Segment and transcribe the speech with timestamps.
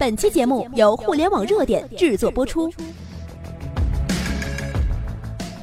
[0.00, 2.72] 本期节目由互联网热点制作播出。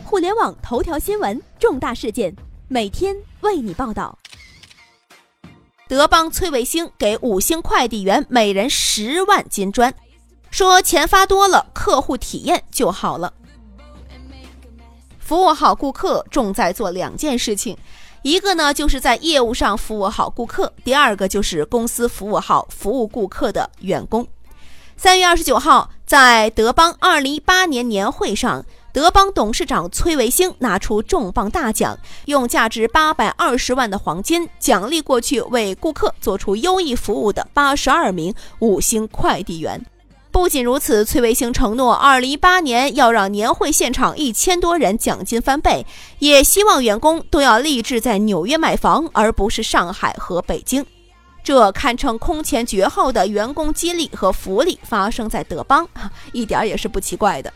[0.05, 2.35] 互联网头条新闻，重大事件，
[2.67, 4.15] 每天为你报道。
[5.87, 9.91] 德邦崔卫星给五星快递员每人十万金砖，
[10.51, 13.33] 说钱发多了，客户体验就好了。
[15.17, 17.75] 服务好顾客，重在做两件事情。
[18.27, 24.27] 一个呢，就是在业务上服务好顾客；第二个就是公司服务好服务顾客的员工。
[24.97, 39.81] 三月二十九号，在德邦二零一八年年会上，德邦董事长崔维星拿出重磅大奖，用价值八百二十万的黄金奖励过去为顾客做出优异服务的八十二名五星快递员。
[40.37, 45.83] 不仅如此，崔卫星承诺，二零一八年要让年会现场一千多人奖金翻倍，
[46.19, 50.85] 也希望员工都要立志在纽约买房，而不是上海和北京。
[51.43, 55.89] 这堪称空前绝后的员工激励和福利发生在德邦，
[56.31, 57.51] 一点也是不奇怪的。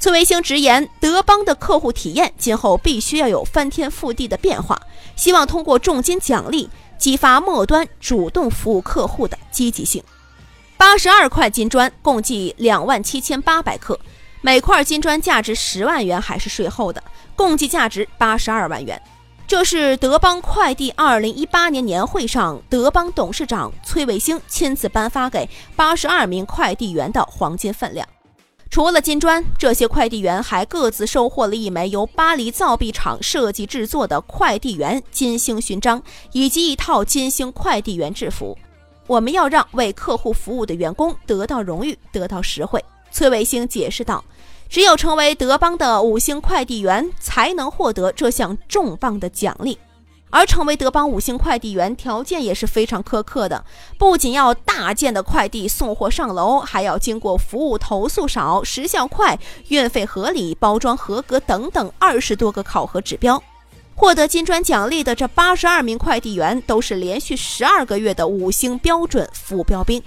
[0.00, 4.80] 崔卫星直言，德邦的客户体验今后必须要有翻天覆地的变化，
[5.14, 10.02] 希望通过重金奖励激发末端主动服务客户的积极性。
[10.82, 13.96] 八十二块金砖，共计两万七千八百克，
[14.40, 17.00] 每块金砖价值十万元，还是税后的，
[17.36, 19.00] 共计价值八十二万元。
[19.46, 28.06] 这是德邦快递二零一八年年会上，德邦董事长崔卫星亲自颁发给八十二名快递员的黄金分量。
[28.68, 38.58] 除了金砖，这些快递员还各自收获了一枚由巴黎造币厂设计制作的快递员金星勋章，以及一套金星快递员制服。
[39.06, 42.82] 我们要让为客户服务的员工得到荣誉，得到实惠。
[43.10, 44.24] 崔卫星解释道
[44.70, 49.78] ：“只有成为德邦的五星快递员，才能获得这项重磅的奖励。
[50.30, 53.62] 而成为德邦五星快递员，条件也是非常苛刻的，
[53.98, 63.42] 不仅要大件的快递送货上楼，还要经过服务投诉少、时效快、运费合理、包装合格等等二十多个考核指标。”
[64.02, 70.02] 获得金砖奖励的这八十二名快递员都是连续十二个月的五星标准服务标兵。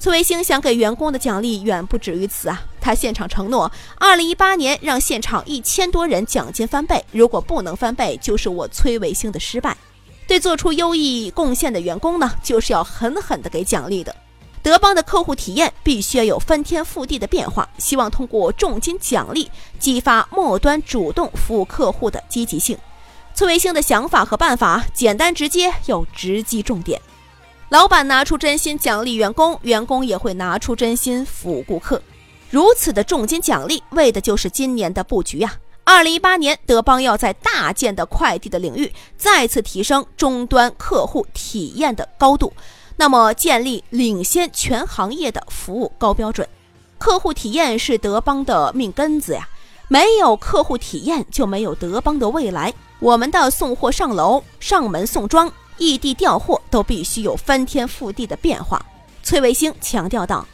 [0.00, 2.60] 崔维星想给员工的奖励远不止于此啊！
[2.80, 9.76] 他现场承诺，二零一八年让现场一千多人奖金翻倍，如果不能翻倍，就是我崔维星的失败。
[10.26, 14.12] 对做出优异贡献的员工呢，就是要狠狠的给奖励的。
[14.64, 19.48] 德邦的客户体验必须要有翻天覆地的变化，希望通过重金奖励
[19.78, 22.76] 激发末端主动服务客户的积极性。
[23.38, 27.00] 崔维星的想法和办法简单直接又直击重点，
[27.68, 32.02] 老板拿出真心奖励员工，员工也会拿出真心服务顾客。
[32.50, 35.54] 如此的重金奖励，为的就是今年的布局啊！
[35.84, 42.52] 二零一八年，德邦要在大件的快递的领域再次提升终端客户体验的高度，
[42.96, 46.48] 那么建立领先全行业的服务高标准。
[46.98, 49.48] 客户体验是德邦的命根子呀，
[49.86, 52.74] 没有客户体验，就没有德邦的未来。
[53.00, 58.84] 我们的送货上楼、上门送装、异地调货都必须有翻天覆地的变化。
[59.22, 60.46] 崔卫星强调道：“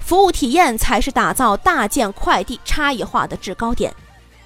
[0.00, 3.94] 服务体验才是打造大件快递差异化的制高点。”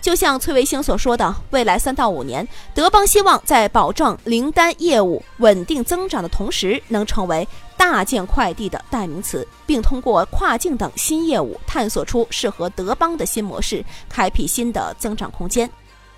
[0.01, 15.71] 就像崔卫星所说的，未来三到五年，德邦希望在保证零单业务稳定增长的同时，能成为大件快递的代名词，并通过跨境等新业务探索出适合德邦的新模式，开辟新的增长空间。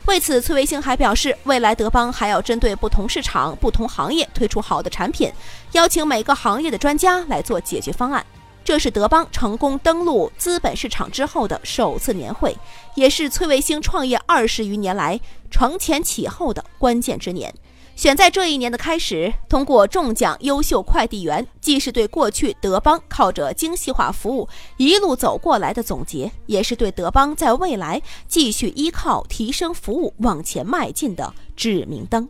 [0.07, 5.33] 为此，崔维星还表示，未来德邦还要针对不同市场、不同行业推出好的产品，
[5.73, 8.25] 邀请每个行业的专家来做解决方案。
[8.63, 12.55] 这是德邦成功登陆资本市场之后的首次年会，
[12.95, 15.19] 也是崔维星创业二十余年来
[15.51, 17.53] 承前启后的关键之年。
[17.97, 32.29] 选在这一年的开始，通过中奖优秀快递员，既是对过去德邦靠着精细化服务一路走过来的总结，也是对德邦在未来继续依靠提升服务往前迈进的指明灯。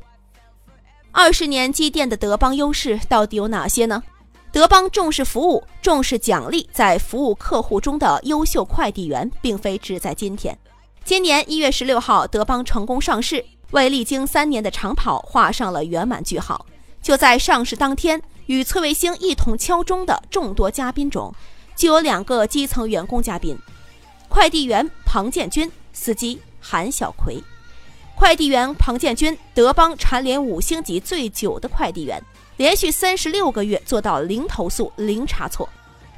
[1.10, 4.02] 二十年积淀的德邦优势到底有哪些呢？
[4.52, 10.56] 德邦重视服务，重视奖励，在服务客户中的优秀快递员，并非只在今天。
[11.04, 13.44] 今年一月十六号，德邦成功上市。
[13.74, 16.64] 为历经三年的长跑画上了圆满句号。
[17.02, 21.34] 就在上市当天，与崔卫星一同敲钟的众多嘉宾中，
[21.74, 23.58] 就有两个基层员工嘉宾：
[24.28, 27.42] 快递员庞建军、司机韩小奎。
[28.14, 32.22] 快递员庞建军，德邦蝉联五星级最久的快递员，
[32.56, 35.68] 连续三十六个月做到零投诉、零差错。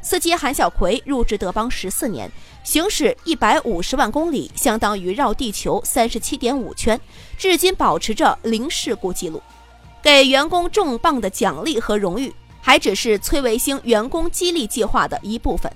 [0.06, 2.30] 司机韩小奎入职德邦十四年，
[2.62, 7.00] 行驶一百五十万公里，相当于绕地球三十七点五圈，
[7.36, 9.42] 至今保持着零事故记录。
[10.00, 15.68] 给员工重磅的奖励和荣誉，还只是崔维星员工激励计划的一部分。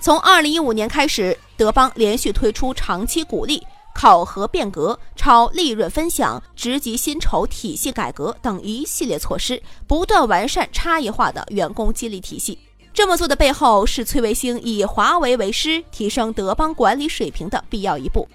[0.00, 12.58] 从二零一五年开始，德邦连续推出长期鼓励、考核变革、超利润分享、职级薪酬体系改革等一系列措施，不断完善差异化的员工激励体系。
[12.96, 18.26] 这么做的背后，是崔卫星以华为为师，提升德邦管理水平的必要一步。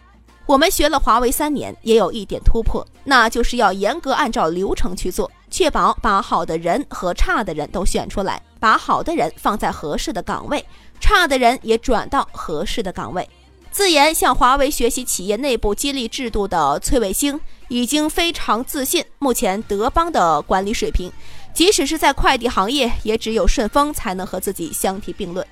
[0.45, 10.63] 我们学了华为三年，也有一点突破，那就是要严格按照流程去做，确保把好的人和差的人都选出来，把好的人放在合适的岗位。
[10.99, 13.27] 差的人也转到合适的岗位。
[13.71, 21.11] 自研向华为学习企业内部激励制度的崔卫星已经非常自信，目前德邦的管理水平，
[21.53, 25.45] 即使是在快递行业，也只有顺丰才能和自己相提并论。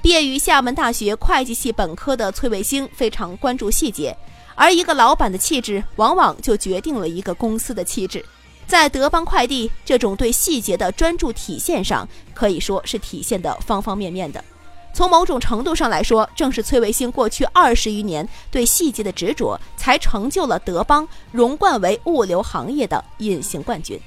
[0.00, 4.16] 毕业于厦门大学会计系本科的崔卫星非常关注细节，
[4.54, 8.24] 而一个老板的气质，往往就决定了一个公司的气质。
[8.66, 14.42] 在德邦快递这种对细节的专注体现上，可以说是体现的方方面面的。
[14.94, 24.00] 从某种程度上来说，正是崔卫星过去二十余年对细节的执着，才成就了德邦荣冠为物流行业的隐形冠军。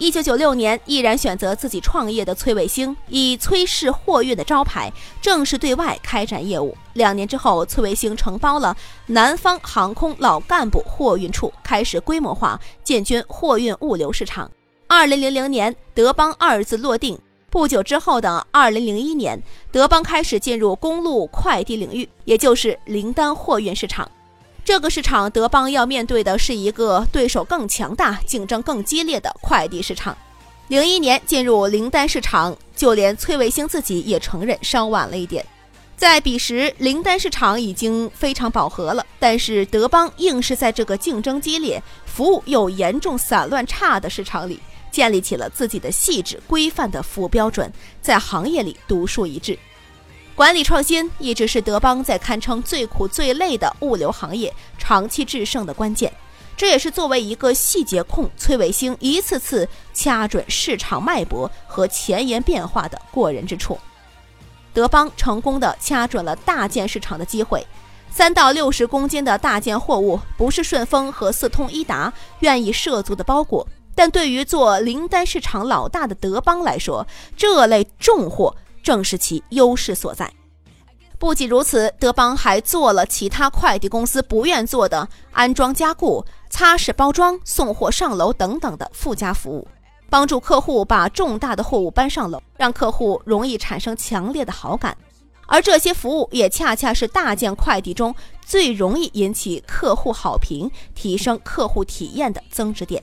[0.00, 6.74] 一九九六年，毅然选择自己创业的崔卫星，以崔氏货运的招牌，正式对外开展业务。
[6.94, 8.74] 两年之后，崔卫星承包了
[9.08, 14.50] 南方航空老干部货运处，开始规模化进军货运物流市场。
[14.86, 17.18] 二零零零年，德邦二字落定。
[17.50, 24.10] 不久之后的二零零一年，德邦开始进入公路快递领域，也就是零单货运市场。
[24.70, 30.16] 这个市场，德邦要面对的是一个对手更强大、竞争更激烈的快递市场。
[30.68, 35.44] 零一年进入零单市场，就连崔卫星自己也承认稍晚了一点。
[35.96, 44.60] 在彼时，零单市场已经非常饱和了，但是德邦硬是在这个竞争激烈、服务又严重散乱差的市场里。
[44.92, 49.58] 建立起了自己的细致规范的服务标准，在行业里独树一帜。
[50.40, 56.10] 管理创新一直是德邦在堪称最苦最累的物流行业长期制胜的关键。
[56.56, 63.78] 这也是作为一个细节控，崔伟星一次次掐准市场脉搏和前沿变化的过人之处。
[64.72, 67.66] 德邦成功的掐准了大件市场的机会，
[68.10, 73.68] 三到六十公斤的大件货物不是顺丰和四通一达愿意涉足的包裹。
[73.94, 77.06] 但对于做零单市场老大的德邦来说，
[77.36, 80.32] 这类重货正是其优势所在。
[81.18, 89.68] 不仅如此，德邦还做了其他快递公司不愿做的安装加固、擦拭包装、送货上楼等等的附加服务，
[90.08, 94.96] 帮助客户把重大的货物搬上楼，让客户容易产生强烈的好感。
[95.46, 98.14] 而这些服务也恰恰是大件快递中
[98.46, 103.02] 最容易引起客户好评、提升客户体验的增值点。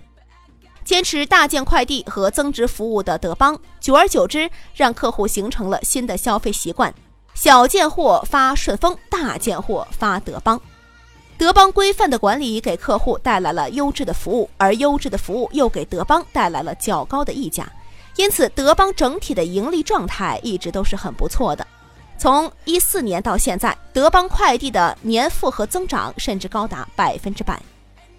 [0.87, 6.95] 坚持大件快递和增值服务的德邦，久而久之，让客户形成了新的消费习惯：
[7.33, 10.57] 小件货发顺丰，大件货发德邦。
[11.37, 17.69] 德邦规范的管理给客户带来了优质的服务，而优质的服务又给德邦带来了较高的溢价，
[18.15, 21.67] 因此德邦整体的盈利状态一直都是很不错的。
[22.17, 27.61] 从一四年到现在，德邦快递的年复合增长甚至高达百分之百。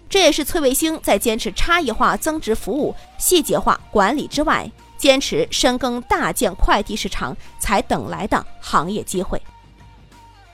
[0.09, 9.39] 这也是崔卫星在坚持差异化增值服务、细节化管理之外，坚持深耕大件快递市场才等来的行业机会。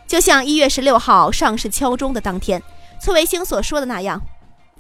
[0.06, 2.62] 就像一月十六号上市敲钟的当天，
[3.02, 4.22] 崔卫星所说的那样，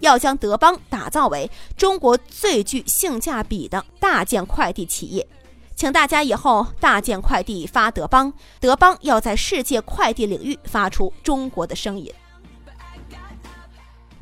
[0.01, 5.25] 要将德邦打造为中国最具性价比的大件快递企业。
[5.75, 12.13] 请大家以后大件快递发德邦，德邦要在世界快递领域发出中国的声音。